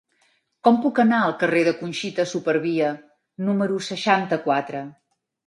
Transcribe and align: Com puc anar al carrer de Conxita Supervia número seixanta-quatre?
Com 0.67 0.77
puc 0.85 1.01
anar 1.03 1.19
al 1.25 1.35
carrer 1.43 1.61
de 1.67 1.73
Conxita 1.81 2.25
Supervia 2.31 2.89
número 3.51 3.79
seixanta-quatre? 3.91 4.85